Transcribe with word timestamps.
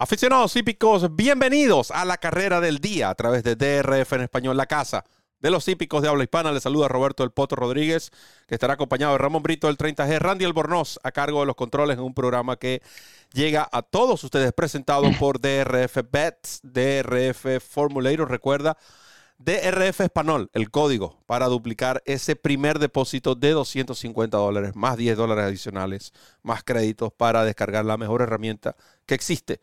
Aficionados 0.00 0.54
hípicos, 0.54 1.16
bienvenidos 1.16 1.90
a 1.90 2.04
la 2.04 2.18
carrera 2.18 2.60
del 2.60 2.78
día 2.78 3.10
a 3.10 3.16
través 3.16 3.42
de 3.42 3.56
DRF 3.56 4.12
en 4.12 4.20
español, 4.20 4.56
la 4.56 4.66
casa 4.66 5.04
de 5.40 5.50
los 5.50 5.66
hípicos 5.66 6.02
de 6.02 6.08
habla 6.08 6.22
hispana. 6.22 6.52
Les 6.52 6.62
saluda 6.62 6.86
Roberto 6.86 7.24
El 7.24 7.32
Poto 7.32 7.56
Rodríguez, 7.56 8.12
que 8.46 8.54
estará 8.54 8.74
acompañado 8.74 9.14
de 9.14 9.18
Ramón 9.18 9.42
Brito 9.42 9.66
del 9.66 9.76
30G, 9.76 10.20
Randy 10.20 10.44
Albornoz 10.44 11.00
a 11.02 11.10
cargo 11.10 11.40
de 11.40 11.46
los 11.46 11.56
controles 11.56 11.98
en 11.98 12.04
un 12.04 12.14
programa 12.14 12.54
que 12.54 12.80
llega 13.32 13.68
a 13.72 13.82
todos 13.82 14.22
ustedes 14.22 14.52
presentado 14.52 15.02
por 15.18 15.40
DRF 15.40 15.98
Bets, 16.08 16.60
DRF 16.62 17.60
Formulator. 17.60 18.30
Recuerda, 18.30 18.76
DRF 19.38 20.02
Español, 20.02 20.48
el 20.52 20.70
código 20.70 21.18
para 21.26 21.46
duplicar 21.46 22.04
ese 22.06 22.36
primer 22.36 22.78
depósito 22.78 23.34
de 23.34 23.50
250 23.50 24.36
dólares, 24.36 24.76
más 24.76 24.96
10 24.96 25.16
dólares 25.16 25.46
adicionales, 25.46 26.12
más 26.44 26.62
créditos 26.62 27.12
para 27.12 27.42
descargar 27.42 27.84
la 27.84 27.96
mejor 27.96 28.22
herramienta 28.22 28.76
que 29.04 29.16
existe 29.16 29.60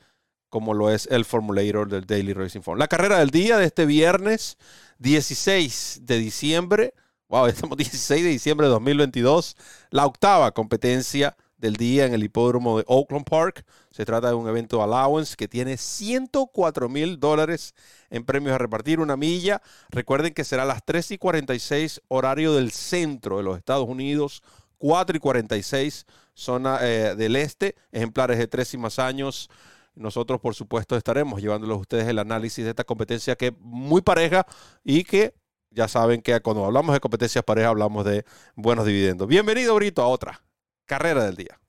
como 0.49 0.73
lo 0.73 0.89
es 0.89 1.07
el 1.11 1.25
Formulator 1.25 1.87
del 1.89 2.05
Daily 2.05 2.33
Racing 2.33 2.61
Form. 2.61 2.79
La 2.79 2.87
carrera 2.87 3.19
del 3.19 3.29
día 3.29 3.57
de 3.57 3.65
este 3.65 3.85
viernes 3.85 4.57
16 4.99 6.01
de 6.03 6.17
diciembre, 6.17 6.93
wow, 7.29 7.45
estamos 7.47 7.77
16 7.77 8.23
de 8.23 8.29
diciembre 8.29 8.67
de 8.67 8.71
2022, 8.73 9.57
la 9.91 10.05
octava 10.05 10.51
competencia 10.51 11.35
del 11.57 11.75
día 11.77 12.05
en 12.05 12.13
el 12.13 12.23
hipódromo 12.23 12.77
de 12.77 12.85
Oakland 12.87 13.25
Park. 13.25 13.65
Se 13.91 14.05
trata 14.05 14.27
de 14.27 14.33
un 14.33 14.47
evento 14.47 14.83
allowance 14.83 15.35
que 15.35 15.47
tiene 15.47 15.77
104 15.77 16.89
mil 16.89 17.19
dólares 17.19 17.73
en 18.09 18.25
premios 18.25 18.53
a 18.53 18.57
repartir, 18.57 18.99
una 18.99 19.17
milla. 19.17 19.61
Recuerden 19.89 20.33
que 20.33 20.43
será 20.43 20.63
a 20.63 20.65
las 20.65 20.83
3 20.85 21.11
y 21.11 21.17
46 21.17 22.01
horario 22.09 22.53
del 22.53 22.71
centro 22.71 23.37
de 23.37 23.43
los 23.43 23.57
Estados 23.57 23.87
Unidos, 23.87 24.43
4 24.77 25.17
y 25.17 25.19
46 25.19 26.05
zona 26.35 26.79
eh, 26.81 27.15
del 27.15 27.35
este, 27.37 27.75
ejemplares 27.91 28.37
de 28.37 28.47
3 28.47 28.73
y 28.75 28.77
más 28.77 28.99
años. 28.99 29.49
Nosotros, 29.95 30.41
por 30.41 30.55
supuesto, 30.55 30.97
estaremos 30.97 31.41
llevándoles 31.41 31.75
a 31.75 31.79
ustedes 31.79 32.07
el 32.07 32.19
análisis 32.19 32.63
de 32.63 32.71
esta 32.71 32.83
competencia 32.83 33.35
que 33.35 33.47
es 33.47 33.53
muy 33.59 34.01
pareja 34.01 34.45
y 34.83 35.03
que 35.03 35.33
ya 35.71 35.87
saben 35.87 36.21
que 36.21 36.39
cuando 36.41 36.65
hablamos 36.65 36.93
de 36.93 36.99
competencias 36.99 37.43
parejas 37.43 37.69
hablamos 37.69 38.05
de 38.05 38.23
buenos 38.55 38.85
dividendos. 38.85 39.27
Bienvenido, 39.27 39.77
a 39.97 40.07
otra 40.07 40.41
carrera 40.85 41.25
del 41.25 41.35
día. 41.35 41.59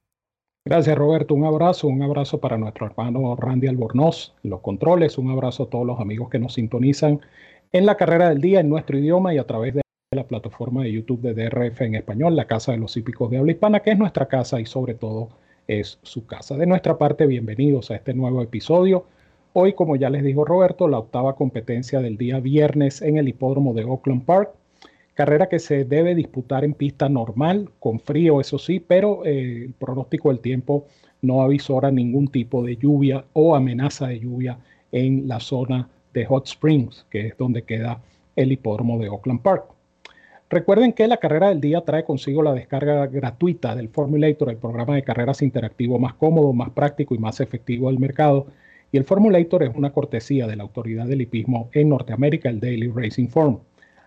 Gracias, 0.64 0.96
Roberto. 0.96 1.34
Un 1.34 1.44
abrazo, 1.44 1.86
un 1.86 2.02
abrazo 2.02 2.40
para 2.40 2.58
nuestro 2.58 2.86
hermano 2.86 3.36
Randy 3.36 3.68
Albornoz 3.68 4.34
los 4.42 4.60
controles. 4.60 5.18
Un 5.18 5.30
abrazo 5.30 5.64
a 5.64 5.70
todos 5.70 5.86
los 5.86 6.00
amigos 6.00 6.28
que 6.28 6.40
nos 6.40 6.54
sintonizan 6.54 7.20
en 7.72 7.86
la 7.86 7.96
carrera 7.96 8.28
del 8.28 8.40
día 8.40 8.60
en 8.60 8.68
nuestro 8.68 8.98
idioma 8.98 9.34
y 9.34 9.38
a 9.38 9.46
través 9.46 9.74
de 9.74 9.82
la 10.12 10.26
plataforma 10.26 10.82
de 10.82 10.92
YouTube 10.92 11.20
de 11.20 11.34
DRF 11.34 11.82
en 11.82 11.94
español, 11.94 12.34
la 12.34 12.46
Casa 12.46 12.72
de 12.72 12.78
los 12.78 12.96
Hípicos 12.96 13.30
de 13.30 13.38
Habla 13.38 13.52
Hispana, 13.52 13.80
que 13.80 13.90
es 13.92 13.98
nuestra 13.98 14.26
casa 14.26 14.60
y 14.60 14.66
sobre 14.66 14.94
todo 14.94 15.30
es 15.68 15.98
su 16.02 16.26
casa. 16.26 16.56
De 16.56 16.66
nuestra 16.66 16.98
parte, 16.98 17.26
bienvenidos 17.26 17.90
a 17.90 17.96
este 17.96 18.14
nuevo 18.14 18.42
episodio. 18.42 19.06
Hoy, 19.52 19.72
como 19.72 19.96
ya 19.96 20.10
les 20.10 20.22
dijo 20.22 20.44
Roberto, 20.44 20.88
la 20.88 20.98
octava 20.98 21.34
competencia 21.34 22.00
del 22.00 22.16
día 22.16 22.40
viernes 22.40 23.02
en 23.02 23.16
el 23.16 23.28
hipódromo 23.28 23.74
de 23.74 23.84
Oakland 23.84 24.24
Park. 24.24 24.50
Carrera 25.14 25.48
que 25.48 25.58
se 25.58 25.84
debe 25.84 26.14
disputar 26.14 26.62
en 26.62 26.74
pista 26.74 27.08
normal, 27.08 27.70
con 27.80 28.00
frío, 28.00 28.40
eso 28.40 28.58
sí, 28.58 28.80
pero 28.80 29.24
eh, 29.24 29.64
el 29.64 29.72
pronóstico 29.72 30.28
del 30.28 30.40
tiempo 30.40 30.86
no 31.22 31.40
avisora 31.40 31.90
ningún 31.90 32.28
tipo 32.28 32.62
de 32.62 32.76
lluvia 32.76 33.24
o 33.32 33.56
amenaza 33.56 34.08
de 34.08 34.20
lluvia 34.20 34.58
en 34.92 35.26
la 35.26 35.40
zona 35.40 35.88
de 36.12 36.26
Hot 36.26 36.46
Springs, 36.46 37.06
que 37.10 37.28
es 37.28 37.38
donde 37.38 37.62
queda 37.62 38.02
el 38.36 38.52
hipódromo 38.52 38.98
de 38.98 39.08
Oakland 39.08 39.40
Park. 39.40 39.75
Recuerden 40.48 40.92
que 40.92 41.08
la 41.08 41.16
carrera 41.16 41.48
del 41.48 41.60
día 41.60 41.80
trae 41.80 42.04
consigo 42.04 42.40
la 42.40 42.54
descarga 42.54 43.08
gratuita 43.08 43.74
del 43.74 43.88
Formulator, 43.88 44.50
el 44.50 44.58
programa 44.58 44.94
de 44.94 45.02
carreras 45.02 45.42
interactivo 45.42 45.98
más 45.98 46.14
cómodo, 46.14 46.52
más 46.52 46.70
práctico 46.70 47.16
y 47.16 47.18
más 47.18 47.40
efectivo 47.40 47.88
del 47.88 47.98
mercado. 47.98 48.46
Y 48.92 48.96
el 48.96 49.04
Formulator 49.04 49.64
es 49.64 49.74
una 49.74 49.92
cortesía 49.92 50.46
de 50.46 50.54
la 50.54 50.62
autoridad 50.62 51.06
del 51.06 51.22
hipismo 51.22 51.68
en 51.72 51.88
Norteamérica, 51.88 52.48
el 52.48 52.60
Daily 52.60 52.86
Racing 52.94 53.26
Form. 53.26 53.58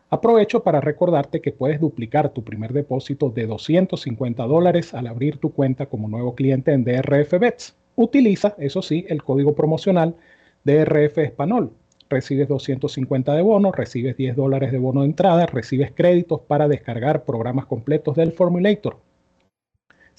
Aprovecho 0.09 0.63
para 0.63 0.79
recordarte 0.79 1.41
que 1.41 1.51
puedes 1.51 1.81
duplicar 1.81 2.29
tu 2.29 2.41
primer 2.41 2.71
depósito 2.71 3.29
de 3.29 3.45
250 3.45 4.43
dólares 4.43 4.93
al 4.93 5.07
abrir 5.07 5.39
tu 5.39 5.51
cuenta 5.51 5.87
como 5.87 6.07
nuevo 6.07 6.35
cliente 6.35 6.71
en 6.71 6.85
DRF 6.85 7.37
Bets. 7.37 7.75
Utiliza, 7.97 8.55
eso 8.57 8.81
sí, 8.81 9.05
el 9.09 9.23
código 9.23 9.53
promocional 9.55 10.15
DRF 10.63 11.17
Español 11.17 11.73
recibes 12.09 12.47
250 12.47 13.33
de 13.33 13.41
bono, 13.41 13.71
recibes 13.71 14.17
10 14.17 14.35
dólares 14.35 14.71
de 14.71 14.79
bono 14.79 15.01
de 15.01 15.07
entrada, 15.07 15.45
recibes 15.45 15.91
créditos 15.93 16.41
para 16.41 16.67
descargar 16.67 17.23
programas 17.23 17.65
completos 17.65 18.15
del 18.15 18.31
Formulator. 18.31 19.08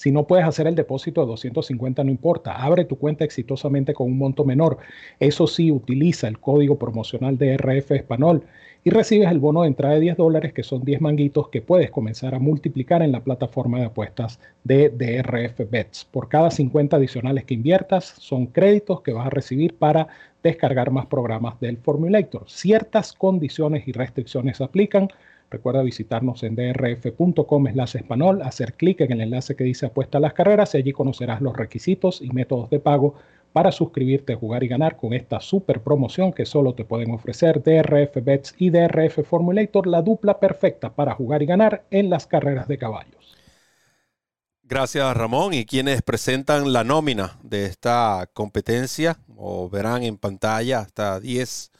Si 0.01 0.11
no 0.11 0.25
puedes 0.25 0.47
hacer 0.47 0.65
el 0.65 0.73
depósito 0.73 1.21
de 1.21 1.27
250, 1.27 2.03
no 2.03 2.09
importa. 2.09 2.55
Abre 2.55 2.85
tu 2.85 2.97
cuenta 2.97 3.23
exitosamente 3.23 3.93
con 3.93 4.07
un 4.07 4.17
monto 4.17 4.43
menor. 4.43 4.79
Eso 5.19 5.45
sí, 5.45 5.69
utiliza 5.69 6.27
el 6.27 6.39
código 6.39 6.79
promocional 6.79 7.37
de 7.37 7.55
RF 7.55 7.91
Español 7.91 8.43
y 8.83 8.89
recibes 8.89 9.29
el 9.29 9.37
bono 9.37 9.61
de 9.61 9.67
entrada 9.67 9.93
de 9.93 9.99
10 9.99 10.17
dólares, 10.17 10.53
que 10.53 10.63
son 10.63 10.83
10 10.83 11.01
manguitos 11.01 11.49
que 11.49 11.61
puedes 11.61 11.91
comenzar 11.91 12.33
a 12.33 12.39
multiplicar 12.39 13.03
en 13.03 13.11
la 13.11 13.23
plataforma 13.23 13.77
de 13.77 13.85
apuestas 13.85 14.39
de 14.63 14.89
DRF 14.89 15.69
Bets. 15.69 16.05
Por 16.05 16.29
cada 16.29 16.49
50 16.49 16.97
adicionales 16.97 17.45
que 17.45 17.53
inviertas, 17.53 18.05
son 18.17 18.47
créditos 18.47 19.01
que 19.01 19.13
vas 19.13 19.27
a 19.27 19.29
recibir 19.29 19.75
para 19.75 20.07
descargar 20.41 20.89
más 20.89 21.05
programas 21.05 21.59
del 21.59 21.77
Formulator. 21.77 22.49
Ciertas 22.49 23.13
condiciones 23.13 23.87
y 23.87 23.91
restricciones 23.91 24.61
aplican. 24.61 25.09
Recuerda 25.51 25.83
visitarnos 25.83 26.43
en 26.43 26.55
drf.com 26.55 27.67
español, 27.67 28.41
hacer 28.41 28.73
clic 28.75 29.01
en 29.01 29.11
el 29.11 29.19
enlace 29.19 29.57
que 29.57 29.65
dice 29.65 29.85
apuesta 29.85 30.17
a 30.17 30.21
las 30.21 30.31
carreras 30.31 30.73
y 30.73 30.77
allí 30.77 30.93
conocerás 30.93 31.41
los 31.41 31.57
requisitos 31.57 32.21
y 32.21 32.29
métodos 32.29 32.69
de 32.69 32.79
pago 32.79 33.15
para 33.51 33.73
suscribirte, 33.73 34.35
jugar 34.35 34.63
y 34.63 34.69
ganar 34.69 34.95
con 34.95 35.11
esta 35.11 35.41
super 35.41 35.81
promoción 35.81 36.31
que 36.31 36.45
solo 36.45 36.73
te 36.73 36.85
pueden 36.85 37.11
ofrecer 37.11 37.61
DRF 37.61 38.23
Bets 38.23 38.55
y 38.59 38.69
DRF 38.69 39.27
Formulator, 39.27 39.87
la 39.87 40.01
dupla 40.01 40.39
perfecta 40.39 40.95
para 40.95 41.15
jugar 41.15 41.43
y 41.43 41.47
ganar 41.47 41.83
en 41.91 42.09
las 42.09 42.27
carreras 42.27 42.69
de 42.69 42.77
caballos. 42.77 43.35
Gracias 44.63 45.17
Ramón 45.17 45.53
y 45.53 45.65
quienes 45.65 46.01
presentan 46.01 46.71
la 46.71 46.85
nómina 46.85 47.37
de 47.43 47.65
esta 47.65 48.29
competencia 48.33 49.17
o 49.35 49.69
verán 49.69 50.03
en 50.03 50.17
pantalla 50.17 50.79
hasta 50.79 51.19
10 51.19 51.71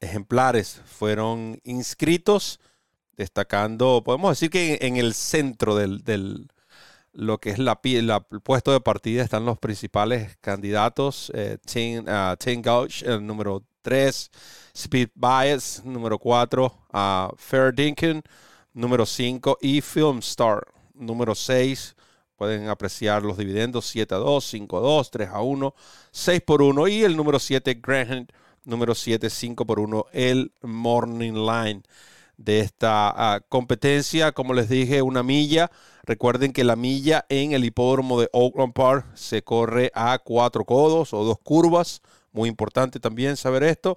ejemplares 0.00 0.82
fueron 0.84 1.60
inscritos 1.62 2.58
destacando, 3.16 4.02
podemos 4.04 4.30
decir 4.32 4.50
que 4.50 4.78
en, 4.82 4.96
el 4.96 5.14
centro 5.14 5.76
del, 5.76 6.02
del, 6.04 6.48
lo 7.12 7.38
que 7.38 7.50
es 7.50 7.58
la, 7.58 7.78
la, 7.82 8.26
el 8.30 8.40
puesto 8.40 8.72
de 8.72 8.80
partida 8.80 9.22
están 9.22 9.44
los 9.44 9.58
principales 9.58 10.36
candidatos. 10.40 11.30
Eh, 11.34 11.58
Tim, 11.64 12.04
uh, 12.06 12.62
Gouch, 12.62 13.02
el 13.02 13.24
número 13.26 13.62
3. 13.82 14.30
Speed 14.74 15.10
Bias, 15.14 15.82
número 15.84 16.18
4. 16.18 16.64
Uh, 16.92 17.36
Fair 17.36 17.74
Dinkin, 17.74 18.22
número 18.72 19.04
5. 19.04 19.58
Y 19.60 19.80
Filmstar, 19.80 20.66
número 20.94 21.34
6. 21.34 21.94
Pueden 22.36 22.68
apreciar 22.68 23.22
los 23.22 23.36
dividendos 23.36 23.86
7 23.86 24.14
a 24.14 24.18
2, 24.18 24.44
5 24.44 24.78
a 24.78 24.80
2, 24.80 25.10
3 25.10 25.28
a 25.28 25.42
1, 25.42 25.74
6 26.10 26.40
por 26.40 26.62
1. 26.62 26.88
Y 26.88 27.04
el 27.04 27.16
número 27.16 27.38
7, 27.38 27.78
Graham, 27.80 28.26
número 28.64 28.94
7, 28.94 29.30
5 29.30 29.66
por 29.66 29.78
1, 29.78 30.06
el 30.12 30.52
Morning 30.62 31.34
Line 31.34 31.82
de 32.44 32.60
esta 32.60 33.10
ah, 33.14 33.40
competencia. 33.48 34.32
Como 34.32 34.54
les 34.54 34.68
dije, 34.68 35.02
una 35.02 35.22
milla. 35.22 35.70
Recuerden 36.04 36.52
que 36.52 36.64
la 36.64 36.76
milla 36.76 37.24
en 37.28 37.52
el 37.52 37.64
hipódromo 37.64 38.20
de 38.20 38.28
Oakland 38.32 38.72
Park 38.72 39.06
se 39.14 39.42
corre 39.42 39.90
a 39.94 40.18
cuatro 40.18 40.64
codos 40.64 41.12
o 41.12 41.24
dos 41.24 41.38
curvas. 41.42 42.00
Muy 42.32 42.48
importante 42.48 42.98
también 42.98 43.36
saber 43.36 43.62
esto. 43.62 43.96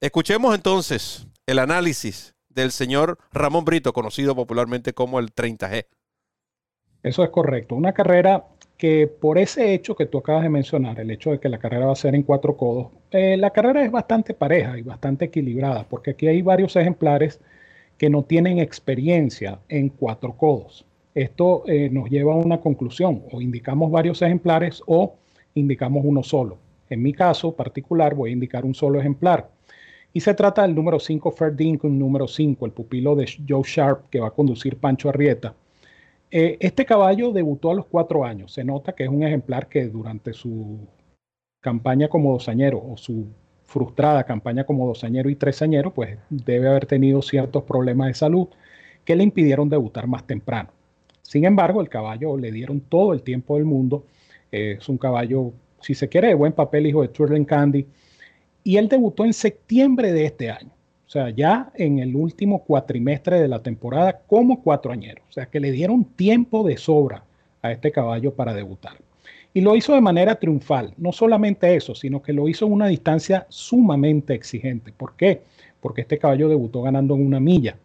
Escuchemos 0.00 0.54
entonces 0.54 1.26
el 1.46 1.58
análisis 1.58 2.34
del 2.48 2.72
señor 2.72 3.18
Ramón 3.32 3.64
Brito, 3.64 3.92
conocido 3.92 4.34
popularmente 4.34 4.92
como 4.92 5.18
el 5.18 5.34
30G. 5.34 5.86
Eso 7.02 7.24
es 7.24 7.30
correcto. 7.30 7.74
Una 7.74 7.92
carrera 7.92 8.44
que 8.76 9.06
por 9.06 9.38
ese 9.38 9.74
hecho 9.74 9.94
que 9.94 10.06
tú 10.06 10.18
acabas 10.18 10.42
de 10.42 10.48
mencionar, 10.48 10.98
el 11.00 11.10
hecho 11.10 11.30
de 11.30 11.38
que 11.38 11.48
la 11.48 11.58
carrera 11.58 11.86
va 11.86 11.92
a 11.92 11.96
ser 11.96 12.14
en 12.14 12.22
cuatro 12.22 12.56
codos, 12.56 12.88
eh, 13.10 13.36
la 13.36 13.50
carrera 13.50 13.84
es 13.84 13.90
bastante 13.90 14.34
pareja 14.34 14.78
y 14.78 14.82
bastante 14.82 15.26
equilibrada, 15.26 15.84
porque 15.88 16.12
aquí 16.12 16.28
hay 16.28 16.42
varios 16.42 16.76
ejemplares 16.76 17.40
que 18.00 18.08
no 18.08 18.22
tienen 18.22 18.58
experiencia 18.58 19.60
en 19.68 19.90
cuatro 19.90 20.34
codos. 20.34 20.86
Esto 21.14 21.64
eh, 21.66 21.90
nos 21.90 22.08
lleva 22.08 22.32
a 22.32 22.38
una 22.38 22.58
conclusión, 22.58 23.24
o 23.30 23.42
indicamos 23.42 23.90
varios 23.90 24.22
ejemplares 24.22 24.82
o 24.86 25.16
indicamos 25.52 26.02
uno 26.06 26.22
solo. 26.22 26.56
En 26.88 27.02
mi 27.02 27.12
caso 27.12 27.54
particular 27.54 28.14
voy 28.14 28.30
a 28.30 28.32
indicar 28.32 28.64
un 28.64 28.74
solo 28.74 28.98
ejemplar. 28.98 29.50
Y 30.14 30.20
se 30.20 30.32
trata 30.32 30.62
del 30.62 30.74
número 30.74 30.98
5 30.98 31.34
con 31.78 31.98
número 31.98 32.26
5, 32.26 32.64
el 32.64 32.72
pupilo 32.72 33.14
de 33.14 33.28
Joe 33.46 33.64
Sharp 33.66 34.08
que 34.08 34.20
va 34.20 34.28
a 34.28 34.34
conducir 34.34 34.78
Pancho 34.78 35.10
Arrieta. 35.10 35.54
Eh, 36.30 36.56
este 36.58 36.86
caballo 36.86 37.32
debutó 37.32 37.70
a 37.70 37.74
los 37.74 37.84
cuatro 37.84 38.24
años. 38.24 38.54
Se 38.54 38.64
nota 38.64 38.94
que 38.94 39.04
es 39.04 39.10
un 39.10 39.24
ejemplar 39.24 39.68
que 39.68 39.88
durante 39.88 40.32
su 40.32 40.78
campaña 41.60 42.08
como 42.08 42.32
dosañero 42.32 42.82
o 42.82 42.96
su 42.96 43.26
frustrada 43.70 44.24
campaña 44.24 44.64
como 44.64 44.84
dosañero 44.84 45.30
y 45.30 45.36
tresañero, 45.36 45.94
pues 45.94 46.18
debe 46.28 46.68
haber 46.68 46.86
tenido 46.86 47.22
ciertos 47.22 47.62
problemas 47.62 48.08
de 48.08 48.14
salud 48.14 48.48
que 49.04 49.14
le 49.14 49.22
impidieron 49.22 49.68
debutar 49.68 50.08
más 50.08 50.26
temprano. 50.26 50.70
Sin 51.22 51.44
embargo, 51.44 51.80
el 51.80 51.88
caballo 51.88 52.36
le 52.36 52.50
dieron 52.50 52.80
todo 52.80 53.12
el 53.12 53.22
tiempo 53.22 53.54
del 53.54 53.64
mundo. 53.64 54.04
es 54.50 54.88
un 54.88 54.98
caballo 54.98 55.52
si 55.80 55.94
se 55.94 56.08
quiere, 56.08 56.28
de 56.28 56.34
buen 56.34 56.52
papel, 56.52 56.86
hijo 56.88 57.02
de 57.02 57.08
Twirling 57.08 57.44
Candy. 57.44 57.86
Y 58.64 58.76
él 58.76 58.88
debutó 58.88 59.24
en 59.24 59.32
septiembre 59.32 60.12
de 60.12 60.24
este 60.24 60.50
año. 60.50 60.72
O 61.06 61.10
sea, 61.10 61.30
ya 61.30 61.70
en 61.74 62.00
el 62.00 62.16
último 62.16 62.64
cuatrimestre 62.64 63.40
de 63.40 63.48
la 63.48 63.62
temporada 63.62 64.20
como 64.26 64.62
cuatroañero. 64.62 65.22
O 65.28 65.32
sea, 65.32 65.46
que 65.46 65.60
le 65.60 65.70
dieron 65.70 66.04
tiempo 66.04 66.64
de 66.64 66.76
sobra 66.76 67.24
a 67.62 67.70
este 67.70 67.92
caballo 67.92 68.34
para 68.34 68.52
debutar. 68.52 68.96
Y 69.52 69.60
lo 69.60 69.74
hizo 69.74 69.94
de 69.94 70.00
manera 70.00 70.36
triunfal. 70.36 70.94
No 70.96 71.12
solamente 71.12 71.74
eso, 71.74 71.94
sino 71.94 72.22
que 72.22 72.32
lo 72.32 72.48
hizo 72.48 72.66
en 72.66 72.72
una 72.72 72.86
distancia 72.86 73.46
sumamente 73.48 74.34
exigente. 74.34 74.92
¿Por 74.92 75.16
qué? 75.16 75.42
Porque 75.80 76.02
este 76.02 76.18
caballo 76.18 76.48
debutó 76.48 76.82
ganando 76.82 77.14
en 77.14 77.26
una 77.26 77.40
milla. 77.40 77.76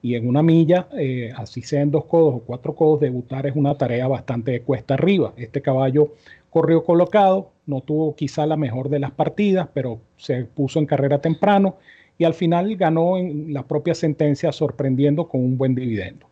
Y 0.00 0.14
en 0.14 0.28
una 0.28 0.42
milla, 0.42 0.88
eh, 0.96 1.32
así 1.36 1.62
sea 1.62 1.82
en 1.82 1.90
dos 1.90 2.04
codos 2.04 2.36
o 2.36 2.40
cuatro 2.40 2.74
codos, 2.74 3.00
debutar 3.00 3.46
es 3.46 3.56
una 3.56 3.76
tarea 3.76 4.06
bastante 4.06 4.52
de 4.52 4.62
cuesta 4.62 4.94
arriba. 4.94 5.32
Este 5.36 5.60
caballo 5.60 6.12
corrió 6.50 6.84
colocado, 6.84 7.50
no 7.66 7.80
tuvo 7.80 8.14
quizá 8.14 8.46
la 8.46 8.56
mejor 8.56 8.88
de 8.90 9.00
las 9.00 9.10
partidas, 9.10 9.68
pero 9.74 10.00
se 10.16 10.44
puso 10.44 10.78
en 10.78 10.86
carrera 10.86 11.20
temprano 11.20 11.76
y 12.16 12.24
al 12.24 12.34
final 12.34 12.76
ganó 12.76 13.16
en 13.16 13.52
la 13.52 13.64
propia 13.64 13.94
sentencia 13.94 14.52
sorprendiendo 14.52 15.28
con 15.28 15.42
un 15.42 15.58
buen 15.58 15.74
dividendo. 15.74 16.26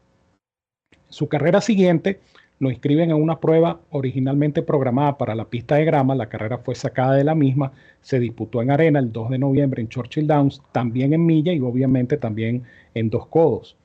Su 1.08 1.28
carrera 1.28 1.60
siguiente 1.60 2.20
lo 2.58 2.70
inscriben 2.70 3.10
en 3.10 3.20
una 3.20 3.38
prueba 3.38 3.80
originalmente 3.90 4.62
programada 4.62 5.18
para 5.18 5.34
la 5.34 5.44
pista 5.44 5.76
de 5.76 5.84
grama, 5.84 6.14
la 6.14 6.28
carrera 6.28 6.58
fue 6.58 6.74
sacada 6.74 7.14
de 7.14 7.24
la 7.24 7.34
misma, 7.34 7.72
se 8.00 8.18
disputó 8.18 8.62
en 8.62 8.70
arena 8.70 8.98
el 8.98 9.12
2 9.12 9.30
de 9.30 9.38
noviembre 9.38 9.82
en 9.82 9.88
Churchill 9.88 10.26
Downs, 10.26 10.62
también 10.72 11.12
en 11.12 11.26
milla 11.26 11.52
y 11.52 11.60
obviamente 11.60 12.16
también 12.16 12.64
en 12.94 13.10
dos 13.10 13.26
codos. 13.26 13.76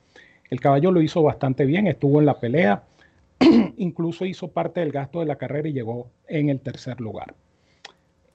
El 0.48 0.60
caballo 0.60 0.90
lo 0.90 1.02
hizo 1.02 1.22
bastante 1.22 1.66
bien, 1.66 1.86
estuvo 1.86 2.20
en 2.20 2.26
la 2.26 2.40
pelea, 2.40 2.84
incluso 3.76 4.24
hizo 4.24 4.48
parte 4.48 4.80
del 4.80 4.92
gasto 4.92 5.20
de 5.20 5.26
la 5.26 5.36
carrera 5.36 5.68
y 5.68 5.72
llegó 5.72 6.08
en 6.28 6.48
el 6.48 6.60
tercer 6.60 7.00
lugar. 7.00 7.34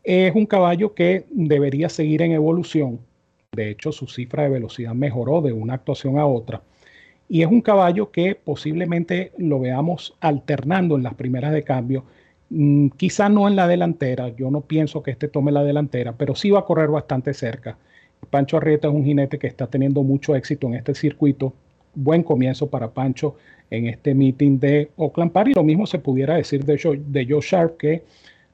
Es 0.04 0.36
un 0.36 0.46
caballo 0.46 0.94
que 0.94 1.26
debería 1.32 1.90
seguir 1.90 2.22
en 2.22 2.32
evolución, 2.32 3.00
de 3.52 3.72
hecho 3.72 3.92
su 3.92 4.08
cifra 4.08 4.44
de 4.44 4.50
velocidad 4.50 4.94
mejoró 4.94 5.42
de 5.42 5.52
una 5.52 5.74
actuación 5.74 6.20
a 6.20 6.26
otra, 6.26 6.62
y 7.30 7.42
es 7.42 7.48
un 7.48 7.62
caballo 7.62 8.12
que 8.12 8.36
posiblemente 8.36 9.32
lo 9.38 9.60
veamos 9.60 10.16
alternando 10.22 10.96
en 10.96 11.04
las 11.04 11.16
primeras 11.16 11.52
de 11.52 11.64
cambio, 11.64 12.06
mm, 12.50 12.90
quizá 12.98 13.30
no 13.30 13.48
en 13.48 13.56
la 13.56 13.68
delantera, 13.68 14.30
yo 14.30 14.50
no 14.50 14.62
pienso 14.62 15.04
que 15.04 15.12
este 15.12 15.28
tome 15.28 15.52
la 15.52 15.64
delantera, 15.64 16.14
pero 16.14 16.36
sí 16.36 16.50
va 16.50 16.60
a 16.60 16.66
correr 16.66 16.90
bastante 16.90 17.34
cerca. 17.34 17.78
Pancho 18.30 18.58
Arrieta 18.58 18.88
es 18.88 18.94
un 18.94 19.06
jinete 19.06 19.38
que 19.38 19.48
está 19.48 19.68
teniendo 19.68 20.04
mucho 20.04 20.36
éxito 20.36 20.68
en 20.68 20.76
este 20.76 20.94
circuito, 20.96 21.54
buen 21.94 22.24
comienzo 22.24 22.68
para 22.70 22.90
Pancho 22.90 23.36
en 23.70 23.88
este 23.88 24.14
meeting 24.14 24.60
de 24.60 24.92
Oakland 24.96 25.32
Park. 25.32 25.50
Y 25.50 25.54
lo 25.54 25.64
mismo 25.64 25.86
se 25.86 26.00
pudiera 26.00 26.36
decir 26.36 26.64
de 26.64 26.80
Joe, 26.82 27.02
de 27.06 27.26
Joe 27.28 27.42
Sharp, 27.42 27.78
que 27.78 28.04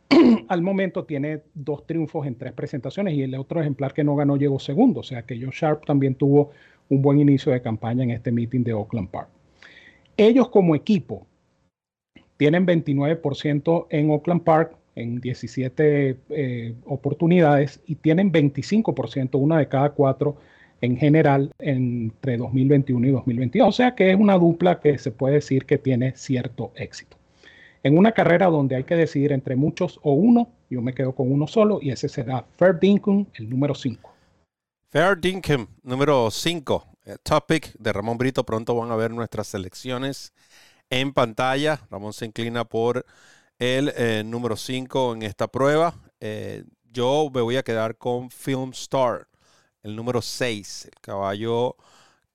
al 0.48 0.62
momento 0.62 1.04
tiene 1.06 1.42
dos 1.54 1.86
triunfos 1.86 2.26
en 2.28 2.36
tres 2.36 2.54
presentaciones 2.54 3.14
y 3.14 3.24
el 3.24 3.36
otro 3.36 3.62
ejemplar 3.62 3.94
que 3.94 4.04
no 4.04 4.16
ganó 4.16 4.38
llegó 4.38 4.60
segundo. 4.60 5.02
O 5.02 5.04
sea 5.04 5.24
que 5.24 5.40
Joe 5.40 5.52
Sharp 5.52 5.86
también 5.86 6.16
tuvo 6.16 6.52
un 6.90 7.02
buen 7.02 7.20
inicio 7.20 7.52
de 7.52 7.62
campaña 7.62 8.04
en 8.04 8.12
este 8.12 8.32
meeting 8.32 8.64
de 8.64 8.74
Oakland 8.74 9.10
Park. 9.10 9.30
Ellos 10.18 10.50
como 10.50 10.76
equipo 10.76 11.26
tienen 12.38 12.66
29% 12.66 13.88
en 13.90 14.12
Oakland 14.12 14.44
Park 14.44 14.76
en 14.96 15.20
17 15.20 16.18
eh, 16.30 16.76
oportunidades 16.86 17.82
y 17.88 17.96
tienen 17.96 18.32
25%, 18.32 19.40
una 19.40 19.58
de 19.58 19.68
cada 19.68 19.90
cuatro 19.92 20.38
en 20.82 20.98
general 20.98 21.52
entre 21.60 22.38
2021 22.38 23.08
y 23.08 23.12
2022. 23.12 23.68
O 23.68 23.72
sea 23.72 23.96
que 23.96 24.12
es 24.12 24.20
una 24.20 24.38
dupla 24.38 24.80
que 24.80 24.98
se 24.98 25.12
puede 25.12 25.36
decir 25.36 25.66
que 25.66 25.78
tiene 25.78 26.14
cierto 26.16 26.72
éxito. 26.76 27.18
En 27.84 27.98
una 27.98 28.12
carrera 28.12 28.48
donde 28.48 28.76
hay 28.76 28.84
que 28.84 28.96
decidir 28.96 29.32
entre 29.32 29.56
muchos 29.56 30.00
o 30.04 30.14
uno, 30.14 30.50
yo 30.70 30.82
me 30.82 30.94
quedo 30.94 31.14
con 31.14 31.32
uno 31.32 31.48
solo 31.48 31.80
y 31.82 31.92
ese 31.92 32.08
será 32.08 32.46
Fair 32.58 32.78
el 32.82 33.50
número 33.50 33.76
5. 33.76 34.13
Fair 34.94 35.20
Dinkum, 35.20 35.66
número 35.82 36.30
5. 36.30 36.86
Eh, 37.06 37.16
topic 37.24 37.74
de 37.80 37.92
Ramón 37.92 38.16
Brito. 38.16 38.46
Pronto 38.46 38.76
van 38.76 38.92
a 38.92 38.96
ver 38.96 39.10
nuestras 39.10 39.48
selecciones 39.48 40.34
en 40.88 41.14
pantalla. 41.14 41.82
Ramón 41.90 42.14
se 42.14 42.28
inclina 42.28 42.64
por 42.64 43.04
el 43.58 43.92
eh, 43.98 44.22
número 44.24 44.56
5 44.56 45.16
en 45.16 45.24
esta 45.24 45.48
prueba. 45.48 45.96
Eh, 46.20 46.64
yo 46.92 47.32
me 47.34 47.42
voy 47.42 47.58
a 47.58 47.64
quedar 47.64 47.98
con 47.98 48.30
Film 48.30 48.70
Star 48.70 49.28
el 49.82 49.96
número 49.96 50.22
6, 50.22 50.86
el 50.86 51.02
caballo 51.02 51.76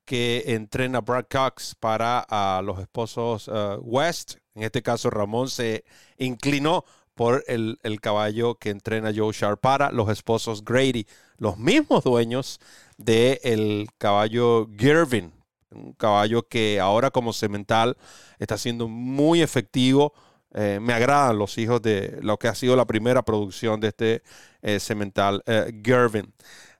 que 0.03 0.43
entrena 0.47 0.99
Brad 0.99 1.27
Cox 1.31 1.75
para 1.75 2.27
los 2.61 2.77
esposos 2.79 3.47
uh, 3.47 3.79
West. 3.83 4.35
En 4.53 4.63
este 4.63 4.81
caso, 4.81 5.09
Ramón 5.09 5.49
se 5.49 5.85
inclinó 6.17 6.83
por 7.19 7.43
el, 7.47 7.77
caballo 8.01 8.55
que 8.55 8.69
entrena 8.69 9.11
Joe 9.13 9.33
Sharp 9.33 9.59
para 9.59 9.91
los 9.91 10.07
esposos 10.09 10.63
Grady, 10.63 11.05
los 11.37 11.57
mismos 11.57 12.05
dueños 12.05 12.61
del 12.97 13.89
caballo 13.97 14.69
Girvin, 14.79 15.33
un 15.69 15.91
caballo 15.91 16.47
que 16.47 16.79
ahora 16.79 17.11
como 17.11 17.33
cemental 17.33 17.97
está 18.37 18.57
siendo 18.57 18.87
muy 18.87 19.41
efectivo. 19.41 20.13
Eh, 20.53 20.79
me 20.81 20.93
agradan 20.93 21.37
los 21.37 21.57
hijos 21.57 21.81
de 21.81 22.19
lo 22.21 22.37
que 22.37 22.47
ha 22.47 22.55
sido 22.55 22.77
la 22.77 22.85
primera 22.85 23.21
producción 23.21 23.81
de 23.81 23.89
este 23.89 24.23
eh, 24.61 24.79
cemental 24.79 25.43
eh, 25.45 25.73
Girvin. 25.83 26.33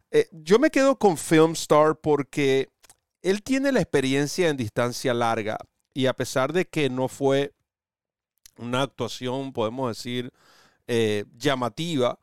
Eh, 0.09 0.29
yo 0.31 0.57
me 0.57 0.69
quedo 0.69 0.97
con 0.97 1.17
Filmstar 1.17 1.97
porque 1.97 2.69
él 3.21 3.43
tiene 3.43 3.73
la 3.73 3.81
experiencia 3.81 4.47
en 4.47 4.55
distancia 4.55 5.13
larga 5.13 5.57
y 5.93 6.05
a 6.05 6.13
pesar 6.13 6.53
de 6.53 6.63
que 6.63 6.89
no 6.89 7.09
fue 7.09 7.51
una 8.59 8.83
actuación, 8.83 9.53
podemos 9.53 9.89
decir, 9.89 10.31
eh, 10.87 11.25
llamativa, 11.37 12.19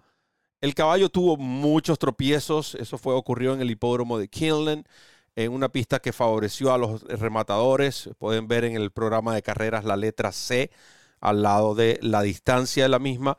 el 0.61 0.75
caballo 0.75 1.09
tuvo 1.11 1.37
muchos 1.37 1.99
tropiezos. 1.99 2.75
Eso 2.77 2.99
fue 2.99 3.15
ocurrió 3.15 3.55
en 3.55 3.61
el 3.61 3.71
hipódromo 3.71 4.19
de 4.19 4.29
Kinlan, 4.29 4.85
en 5.37 5.53
una 5.53 5.69
pista 5.69 6.01
que 6.01 6.13
favoreció 6.13 6.73
a 6.73 6.79
los 6.79 7.03
rematadores. 7.03 8.11
Pueden 8.19 8.49
ver 8.49 8.65
en 8.65 8.75
el 8.77 8.91
programa 8.91 9.35
de 9.35 9.43
carreras 9.43 9.85
la 9.85 9.97
letra 9.97 10.33
C 10.33 10.71
al 11.21 11.43
lado 11.43 11.75
de 11.75 11.99
la 12.03 12.23
distancia 12.23 12.85
de 12.85 12.89
la 12.89 12.99
misma. 12.99 13.37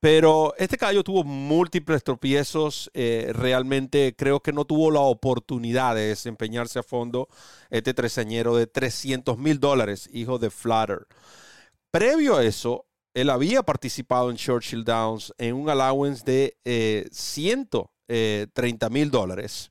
Pero 0.00 0.54
este 0.58 0.76
caballo 0.78 1.04
tuvo 1.04 1.24
múltiples 1.24 2.04
tropiezos. 2.04 2.90
Eh, 2.94 3.32
realmente 3.34 4.14
creo 4.16 4.40
que 4.40 4.52
no 4.52 4.64
tuvo 4.64 4.90
la 4.90 5.00
oportunidad 5.00 5.94
de 5.94 6.08
desempeñarse 6.08 6.78
a 6.78 6.82
fondo 6.82 7.28
este 7.70 7.94
treseñero 7.94 8.56
de 8.56 8.66
300 8.66 9.38
mil 9.38 9.60
dólares, 9.60 10.08
hijo 10.12 10.38
de 10.38 10.50
Flutter. 10.50 11.06
Previo 11.90 12.36
a 12.36 12.44
eso, 12.44 12.86
él 13.14 13.30
había 13.30 13.62
participado 13.62 14.30
en 14.30 14.36
Churchill 14.36 14.84
Downs 14.84 15.32
en 15.38 15.54
un 15.54 15.70
allowance 15.70 16.22
de 16.24 17.08
130 17.10 17.88
eh, 18.08 18.90
mil 18.90 19.10
dólares, 19.10 19.70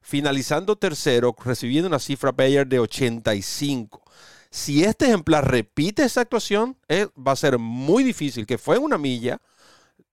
finalizando 0.00 0.76
tercero, 0.76 1.36
recibiendo 1.44 1.88
una 1.88 1.98
cifra 1.98 2.32
Bayer 2.32 2.66
de 2.66 2.78
85. 2.78 4.02
Si 4.50 4.82
este 4.82 5.06
ejemplar 5.06 5.50
repite 5.50 6.04
esa 6.04 6.22
actuación, 6.22 6.76
eh, 6.88 7.06
va 7.16 7.32
a 7.32 7.36
ser 7.36 7.58
muy 7.58 8.02
difícil, 8.02 8.46
que 8.46 8.58
fue 8.58 8.76
en 8.76 8.82
una 8.82 8.98
milla, 8.98 9.38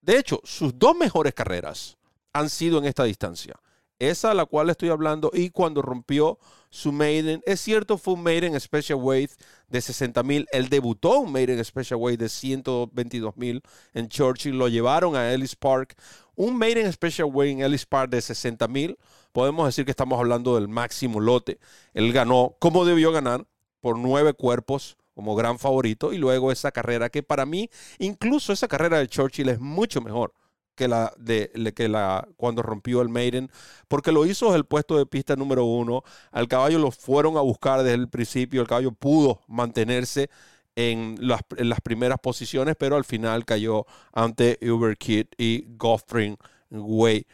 de 0.02 0.20
hecho, 0.20 0.42
sus 0.44 0.78
dos 0.78 0.96
mejores 0.96 1.34
carreras 1.34 1.98
han 2.34 2.50
sido 2.50 2.78
en 2.78 2.86
esta 2.86 3.04
distancia. 3.04 3.56
Esa 4.00 4.32
a 4.32 4.34
la 4.36 4.46
cual 4.46 4.70
estoy 4.70 4.89
hablando 4.89 5.32
y 5.34 5.50
cuando 5.50 5.82
rompió 5.82 6.38
su 6.70 6.92
maiden, 6.92 7.42
es 7.48 7.62
cierto, 7.62 7.98
fue 7.98 8.13
un 8.13 8.22
maiden 8.22 8.60
special 8.60 9.00
weight 9.01 9.32
de 9.70 9.82
60 9.82 10.22
mil. 10.22 10.48
Él 10.51 10.70
debutó 10.70 11.20
un 11.20 11.32
maiden 11.32 11.63
special 11.66 12.00
weight 12.00 12.20
de 12.20 12.30
122 12.30 13.38
mil 13.38 13.63
en 13.96 14.08
Churchill. 14.08 14.56
Lo 14.56 14.68
llevaron 14.68 15.16
a 15.16 15.34
Ellis 15.34 15.56
Park. 15.56 15.96
Un 16.36 16.58
maiden 16.58 16.92
special 16.94 17.30
weight 17.32 17.58
en 17.58 17.63
Ellis 17.63 17.88
Park 17.88 18.12
de 18.12 18.22
60 18.22 18.68
mil. 18.68 19.00
Podemos 19.32 19.66
decir 19.66 19.86
que 19.86 19.92
estamos 19.92 20.20
hablando 20.20 20.54
del 20.56 20.68
máximo 20.68 21.20
lote. 21.20 21.60
Él 21.96 22.13
ganó, 22.13 22.56
como 22.60 22.86
debió 22.86 23.12
ganar, 23.12 23.48
por 23.82 23.98
nueve 23.98 24.34
cuerpos 24.34 24.98
como 25.16 25.36
gran 25.36 25.58
favorito 25.58 26.13
y 26.13 26.18
luego 26.18 26.51
esa 26.51 26.72
carrera 26.72 27.10
que 27.10 27.24
para 27.24 27.48
mí, 27.48 27.72
incluso 27.98 28.54
esa 28.54 28.68
carrera 28.68 29.00
de 29.00 29.08
Churchill 29.08 29.50
es 29.50 29.60
mucho 29.60 30.01
mejor 30.01 30.34
que 30.78 30.88
la 30.88 31.14
de 31.18 31.50
que 31.76 31.90
la 31.90 32.26
cuando 32.38 32.62
rompió 32.62 33.02
el 33.02 33.10
Maiden, 33.10 33.52
porque 33.90 34.14
lo 34.14 34.26
hizo 34.26 34.56
el 34.56 34.64
puesto 34.64 34.98
de 34.98 35.06
pista 35.06 35.36
número 35.36 35.66
uno. 35.66 36.04
Al 36.32 36.48
caballo 36.48 36.80
lo 36.80 36.92
fueron 36.92 37.36
a 37.36 37.42
buscar 37.42 37.84
desde 37.84 37.96
el 37.96 38.08
principio. 38.08 38.62
El 38.62 38.68
caballo 38.68 38.94
pudo 38.94 39.42
mantenerse 39.48 40.30
en 40.76 41.18
las, 41.20 41.42
primeras 41.84 42.20
posiciones, 42.20 42.76
pero 42.80 42.96
al 42.96 43.04
final 43.04 43.44
cayó 43.44 43.86
ante 44.14 44.58
Uber 44.62 44.96
Kid 44.96 45.28
y 45.38 45.66
Goffrin 45.76 46.38
Way. 46.72 47.26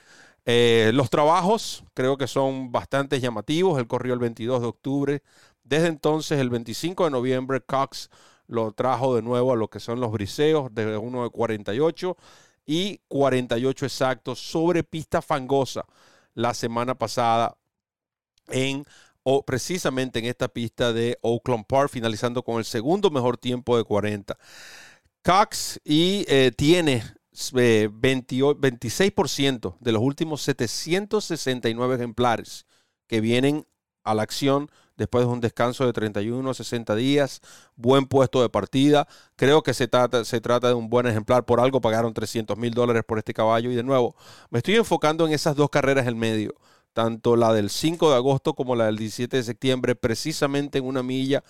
Eh, 0.46 0.92
los 0.94 1.10
trabajos 1.10 1.84
creo 1.94 2.18
que 2.18 2.28
son 2.28 2.72
bastante 2.72 3.20
llamativos. 3.20 3.78
Él 3.80 3.88
corrió 3.88 4.14
el 4.14 4.20
22 4.20 4.62
de 4.62 4.68
octubre 4.68 5.24
desde 5.64 5.88
entonces, 5.88 6.40
el 6.40 6.50
25 6.50 7.06
de 7.06 7.12
noviembre, 7.12 7.62
Cox 7.62 8.10
lo 8.48 8.74
trajo 8.74 9.16
de 9.16 9.22
nuevo 9.22 9.54
a 9.54 9.56
lo 9.56 9.70
que 9.70 9.80
son 9.80 10.00
los 10.02 10.12
briseos 10.12 10.74
de 10.74 10.98
uno 10.98 11.24
de 11.24 11.30
48 11.30 12.18
y 12.65 13.00
48 13.08 13.86
exactos 13.86 14.39
sobre 14.39 14.84
pista 14.84 15.22
fangosa 15.22 15.86
la 16.34 16.53
semana 16.53 16.96
pasada 16.96 17.58
en 18.48 18.86
o 19.24 19.46
precisamente 19.46 20.20
en 20.20 20.25
esta 20.25 20.50
pista 20.50 20.91
de 20.91 21.17
Oakland 21.22 21.65
Park, 21.65 21.89
finalizando 21.89 22.43
con 22.43 22.58
el 22.58 22.65
segundo 22.65 23.10
mejor 23.10 23.38
tiempo 23.38 23.77
de 23.77 23.86
40. 23.86 24.38
Cox 25.24 25.79
y 25.86 26.25
eh, 26.27 26.51
tiene 26.55 27.03
26% 27.32 29.74
eh, 29.74 29.77
de 29.79 29.91
los 29.91 30.01
últimos 30.01 30.41
769 30.41 31.96
ejemplares 31.96 32.65
que 33.08 33.22
vienen 33.22 33.65
a 34.03 34.13
la 34.13 34.24
acción 34.24 34.70
después 34.98 35.26
de 35.26 35.32
un 35.32 35.42
descanso 35.42 35.86
de 35.86 35.94
31 35.94 36.50
a 36.50 36.54
60 36.54 36.96
días, 36.96 37.42
buen 37.76 38.06
puesto 38.06 38.42
de 38.42 38.50
partida. 38.50 39.08
Creo 39.36 39.64
que 39.64 39.74
se 39.74 39.88
trata, 39.88 40.26
se 40.26 40.42
trata 40.42 40.68
de 40.68 40.74
un 40.74 40.90
buen 40.90 41.08
ejemplar. 41.08 41.46
Por 41.46 41.60
algo 41.60 41.82
pagaron 41.82 42.14
300 42.14 42.58
mil 42.58 42.74
dólares 42.74 43.04
por 43.06 43.18
este 43.18 43.34
caballo. 43.34 43.72
Y 43.72 43.76
de 43.76 43.84
nuevo, 43.84 44.16
me 44.50 44.60
estoy 44.60 44.76
enfocando 44.76 45.26
en 45.26 45.34
esas 45.34 45.56
dos 45.56 45.70
carreras 45.70 46.08
en 46.08 46.18
medio, 46.18 46.56
tanto 46.94 47.36
la 47.36 47.54
del 47.54 47.70
5 47.70 48.10
de 48.10 48.16
agosto 48.16 48.54
como 48.54 48.76
la 48.76 48.86
del 48.86 48.98
17 48.98 49.38
de 49.38 49.44
septiembre, 49.44 49.96
precisamente 49.96 50.78
en 50.80 50.86
una 50.86 51.04
milla. 51.04 51.44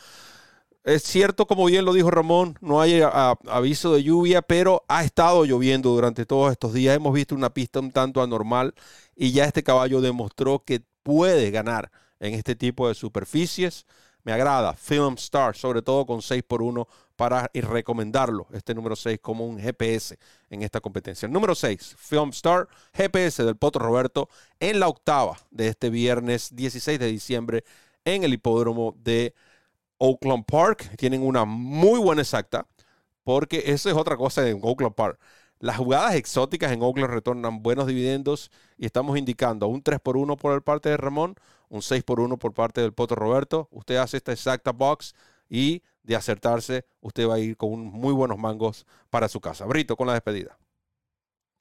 Es 0.84 1.04
cierto, 1.04 1.46
como 1.48 1.66
bien 1.66 1.86
lo 1.86 1.94
dijo 1.94 2.12
Ramón, 2.12 2.58
no 2.60 2.82
hay 2.82 3.02
aviso 3.02 3.94
de 3.94 4.04
lluvia, 4.04 4.42
pero 4.42 4.84
ha 4.90 5.06
estado 5.06 5.46
lloviendo 5.46 5.92
durante 5.92 6.26
todos 6.26 6.52
estos 6.52 6.74
días. 6.74 6.96
Hemos 6.96 7.14
visto 7.14 7.36
una 7.36 7.54
pista 7.54 7.80
un 7.80 7.92
tanto 7.92 8.22
anormal 8.22 8.74
y 9.16 9.32
ya 9.32 9.46
este 9.46 9.64
caballo 9.64 10.02
demostró 10.02 10.64
que 10.66 10.84
puede 11.04 11.52
ganar 11.52 11.90
en 12.20 12.34
este 12.34 12.56
tipo 12.56 12.88
de 12.88 12.96
superficies. 12.96 13.86
Me 14.24 14.32
agrada 14.32 14.74
Film 14.74 15.16
Star, 15.16 15.56
sobre 15.56 15.82
todo 15.82 16.06
con 16.06 16.22
6 16.22 16.44
por 16.44 16.62
1 16.62 16.88
para 17.16 17.50
recomendarlo, 17.54 18.48
este 18.54 18.74
número 18.74 18.96
6 18.96 19.20
como 19.22 19.46
un 19.46 19.60
GPS 19.60 20.18
en 20.50 20.62
esta 20.64 20.80
competencia. 20.80 21.28
número 21.28 21.56
6, 21.56 21.96
Film 21.98 22.30
Star, 22.30 22.68
GPS 22.94 23.44
del 23.44 23.58
Potro 23.58 23.86
Roberto 23.86 24.30
en 24.60 24.80
la 24.80 24.88
octava 24.88 25.38
de 25.52 25.68
este 25.68 25.90
viernes 25.90 26.56
16 26.56 27.00
de 27.00 27.08
diciembre 27.08 27.64
en 28.06 28.24
el 28.24 28.34
hipódromo 28.34 28.96
de 28.98 29.34
Oakland 29.98 30.46
Park. 30.46 30.96
Tienen 30.98 31.22
una 31.22 31.46
muy 31.46 32.00
buena 32.00 32.22
exacta, 32.22 32.66
porque 33.24 33.64
eso 33.68 33.90
es 33.90 33.96
otra 33.96 34.18
cosa 34.18 34.48
en 34.48 34.60
Oakland 34.62 34.96
Park. 34.96 35.20
Las 35.64 35.78
jugadas 35.78 36.16
exóticas 36.16 36.74
en 36.74 36.82
Oakland 36.82 37.14
retornan 37.14 37.64
buenos 37.64 37.88
dividendos 37.88 38.52
y 38.78 38.86
estamos 38.86 39.18
indicando 39.18 39.70
un 39.70 39.82
3 39.82 40.02
por 40.02 40.18
1 40.18 40.36
por 40.36 40.54
el 40.54 40.62
parte 40.62 40.90
de 40.90 40.98
Ramón, 40.98 41.36
un 41.70 41.82
6 41.82 42.04
por 42.04 42.20
1 42.20 42.36
por 42.36 42.54
parte 42.54 42.82
del 42.82 42.92
Poto 42.92 43.16
Roberto. 43.16 43.70
Usted 43.72 43.96
hace 43.96 44.18
esta 44.18 44.34
exacta 44.34 44.74
box 44.74 45.16
y 45.50 45.82
de 46.04 46.18
acertarse, 46.18 46.84
usted 47.00 47.30
va 47.30 47.36
a 47.36 47.40
ir 47.40 47.56
con 47.56 47.80
muy 47.80 48.12
buenos 48.12 48.38
mangos 48.38 48.86
para 49.10 49.30
su 49.30 49.40
casa. 49.40 49.66
Brito, 49.66 49.96
con 49.96 50.06
la 50.06 50.16
despedida. 50.16 50.58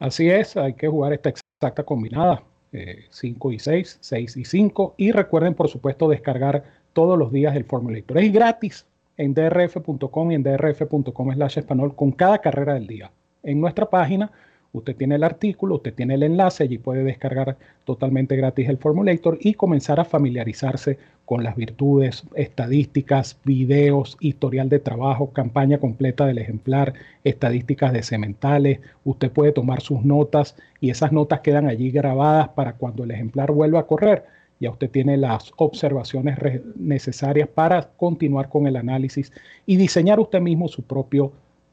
Así 0.01 0.29
es, 0.29 0.57
hay 0.57 0.75
que 0.75 0.89
jugar 0.89 1.13
esta 1.13 1.29
exacta 1.29 1.85
combinada. 1.85 2.43
5 2.73 3.51
eh, 3.51 3.55
y 3.55 3.59
6, 3.61 3.99
6 4.01 4.37
y 4.37 4.45
5. 4.45 4.95
Y 4.97 5.13
recuerden, 5.13 5.55
por 5.55 5.69
supuesto, 5.69 6.09
descargar 6.09 6.65
todos 6.93 7.17
los 7.17 7.31
días 7.31 7.55
el 7.55 7.67
Formulator. 7.67 8.19
Es 8.19 8.33
gratis 8.33 8.85
en 9.17 9.33
drf.com 9.33 10.33
y 10.33 10.35
en 10.35 10.43
drf.com 10.43 11.35
slash 11.35 11.61
español 11.61 11.95
con 11.95 12.11
cada 12.11 12.39
carrera 12.39 12.75
del 12.75 12.89
día. 12.89 13.13
En 13.43 13.61
nuestra 13.61 13.89
página 13.89 14.31
Usted 14.75 14.97
tiene 14.97 15.17
el 15.17 15.25
artículo, 15.25 15.75
usted 15.75 15.93
tiene 15.93 16.15
el 16.15 16.23
enlace, 16.23 16.65
allí 16.65 16.79
puede 16.79 17.05
descargar 17.05 17.59
totalmente 17.85 18.37
gratis 18.37 18.71
el 18.71 18.79
Formulator 18.79 19.37
y 19.39 19.53
comenzar 19.53 20.01
a 20.01 20.07
familiarizarse 20.07 20.99
con 21.27 21.45
las 21.45 21.57
virtudes, 21.57 22.25
estadísticas, 22.35 23.39
videos, 23.45 24.17
historial 24.21 24.71
de 24.71 24.79
trabajo, 24.79 25.31
campaña 25.31 25.77
completa 25.77 26.25
del 26.25 26.39
ejemplar, 26.39 26.95
estadísticas 27.23 27.93
de 27.93 28.03
sementales. 28.03 28.81
Usted 29.05 29.31
puede 29.31 29.53
tomar 29.53 29.83
sus 29.83 30.03
notas 30.05 30.57
y 30.81 30.89
esas 30.89 31.13
notas 31.13 31.41
quedan 31.41 31.67
allí 31.69 31.91
grabadas 31.91 32.49
para 32.49 32.73
cuando 32.73 33.05
el 33.05 33.11
ejemplar 33.11 33.53
vuelva 33.53 33.81
a 33.81 33.87
correr. 33.87 34.25
Ya 34.59 34.71
usted 34.71 34.91
tiene 34.91 35.19
las 35.19 35.53
observaciones 35.57 36.39
necesarias 36.77 37.49
para 37.49 37.91
continuar 37.97 38.49
con 38.49 38.67
el 38.67 38.77
análisis 38.77 39.33
y 39.67 39.77
diseñar 39.77 40.19
usted 40.19 40.41
mismo 40.41 40.69
su 40.69 40.83
propio 40.83 41.33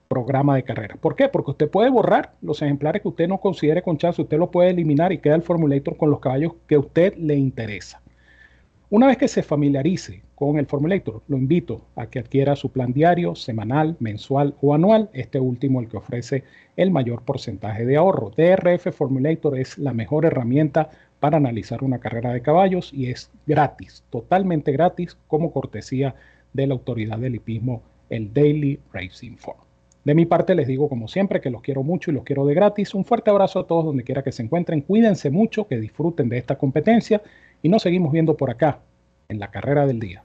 programa 0.10 0.56
de 0.56 0.64
carrera. 0.64 0.96
¿Por 1.00 1.16
qué? 1.16 1.30
Porque 1.30 1.52
usted 1.52 1.70
puede 1.70 1.90
borrar 1.92 2.34
los 2.42 2.62
ejemplares 2.64 3.04
que 3.04 3.08
usted 3.08 3.28
no 3.28 3.40
considere 3.40 3.84
con 3.84 3.98
chance, 3.98 4.22
usted 4.22 4.40
lo 4.40 4.50
puede 4.50 4.72
eliminar 4.72 5.14
y 5.14 5.20
queda 5.20 5.36
el 5.36 5.44
formulator 5.44 5.96
con 5.96 6.10
los 6.10 6.20
caballos 6.20 6.54
que 6.68 6.76
a 6.76 6.80
usted 6.80 7.16
le 7.16 7.36
interesa. 7.36 8.02
Una 8.90 9.06
vez 9.06 9.18
que 9.18 9.28
se 9.28 9.44
familiarice 9.44 10.24
con 10.34 10.58
el 10.58 10.66
formulator, 10.66 11.22
lo 11.28 11.38
invito 11.38 11.82
a 11.96 12.08
que 12.08 12.18
adquiera 12.18 12.56
su 12.56 12.72
plan 12.72 12.92
diario, 12.92 13.36
semanal, 13.36 13.98
mensual 14.00 14.56
o 14.62 14.74
anual, 14.74 15.12
este 15.14 15.40
último 15.40 15.80
el 15.80 15.88
que 15.88 15.98
ofrece 15.98 16.44
el 16.76 16.90
mayor 16.90 17.22
porcentaje 17.22 17.86
de 17.86 17.98
ahorro. 17.98 18.32
DRF 18.36 18.92
Formulator 18.92 19.60
es 19.60 19.78
la 19.78 19.94
mejor 19.94 20.26
herramienta 20.26 20.90
para 21.20 21.38
analizar 21.38 21.84
una 21.84 22.00
carrera 22.00 22.34
de 22.34 22.42
caballos 22.42 22.92
y 22.92 23.12
es 23.12 23.30
gratis, 23.46 24.04
totalmente 24.10 24.72
gratis, 24.72 25.16
como 25.28 25.52
cortesía 25.52 26.16
de 26.54 26.66
la 26.66 26.74
autoridad 26.74 27.20
del 27.20 27.36
hipismo, 27.36 27.84
el 28.10 28.34
Daily 28.34 28.80
Racing 28.92 29.36
Form. 29.38 29.69
De 30.04 30.16
mi 30.16 30.26
parte 30.26 30.56
les 30.56 30.68
digo 30.68 30.88
como 30.88 31.08
siempre 31.08 31.42
que 31.42 31.50
los 31.50 31.62
quiero 31.62 31.84
mucho 31.84 32.12
y 32.12 32.14
los 32.14 32.24
quiero 32.24 32.46
de 32.46 32.54
gratis. 32.54 32.94
Un 32.94 33.06
fuerte 33.06 33.30
abrazo 33.30 33.60
a 33.60 33.68
todos 33.68 33.86
donde 33.86 34.04
quiera 34.04 34.24
que 34.24 34.32
se 34.32 34.44
encuentren. 34.44 34.82
Cuídense 34.82 35.30
mucho, 35.30 35.68
que 35.68 35.78
disfruten 35.78 36.30
de 36.30 36.38
esta 36.38 36.58
competencia 36.58 37.22
y 37.62 37.70
nos 37.70 37.84
seguimos 37.84 38.12
viendo 38.12 38.38
por 38.38 38.50
acá 38.50 38.80
en 39.28 39.40
la 39.40 39.52
carrera 39.52 39.86
del 39.86 40.00
día. 40.00 40.24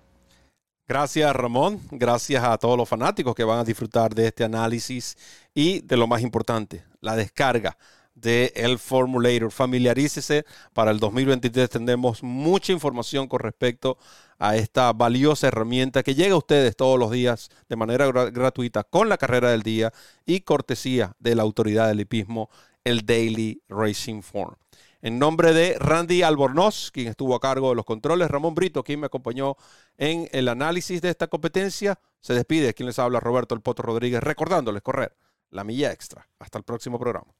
Gracias 0.86 1.34
Ramón, 1.34 1.80
gracias 1.90 2.44
a 2.44 2.58
todos 2.58 2.76
los 2.76 2.86
fanáticos 2.86 3.34
que 3.34 3.42
van 3.42 3.58
a 3.58 3.64
disfrutar 3.64 4.14
de 4.14 4.26
este 4.26 4.44
análisis 4.44 5.16
y 5.54 5.80
de 5.80 5.96
lo 5.96 6.06
más 6.06 6.20
importante, 6.20 6.84
la 7.00 7.16
descarga 7.16 7.78
de 8.14 8.52
el 8.56 8.78
Formulator. 8.78 9.50
Familiarícese, 9.50 10.44
para 10.72 10.90
el 10.90 10.98
2023 11.00 11.68
tendremos 11.68 12.22
mucha 12.22 12.72
información 12.72 13.28
con 13.28 13.40
respecto 13.40 13.98
a 14.38 14.56
esta 14.56 14.92
valiosa 14.92 15.48
herramienta 15.48 16.02
que 16.02 16.14
llega 16.14 16.34
a 16.34 16.38
ustedes 16.38 16.76
todos 16.76 16.98
los 16.98 17.10
días 17.10 17.50
de 17.68 17.76
manera 17.76 18.06
gratuita 18.06 18.84
con 18.84 19.08
la 19.08 19.18
carrera 19.18 19.50
del 19.50 19.62
día 19.62 19.92
y 20.26 20.40
cortesía 20.40 21.14
de 21.18 21.34
la 21.34 21.42
autoridad 21.42 21.88
del 21.88 22.00
hipismo, 22.00 22.50
el 22.84 23.04
Daily 23.06 23.62
Racing 23.68 24.22
Form. 24.22 24.56
En 25.02 25.18
nombre 25.18 25.52
de 25.52 25.76
Randy 25.78 26.22
Albornoz, 26.22 26.90
quien 26.90 27.08
estuvo 27.08 27.34
a 27.34 27.40
cargo 27.40 27.68
de 27.68 27.74
los 27.74 27.84
controles, 27.84 28.30
Ramón 28.30 28.54
Brito, 28.54 28.82
quien 28.82 29.00
me 29.00 29.06
acompañó 29.06 29.56
en 29.98 30.30
el 30.32 30.48
análisis 30.48 31.02
de 31.02 31.10
esta 31.10 31.26
competencia, 31.26 31.98
se 32.22 32.32
despide 32.32 32.72
quien 32.72 32.86
les 32.86 32.98
habla 32.98 33.20
Roberto 33.20 33.54
El 33.54 33.60
Poto 33.60 33.82
Rodríguez, 33.82 34.22
recordándoles 34.22 34.80
correr 34.80 35.14
la 35.50 35.62
milla 35.62 35.92
extra. 35.92 36.26
Hasta 36.38 36.56
el 36.56 36.64
próximo 36.64 36.98
programa. 36.98 37.34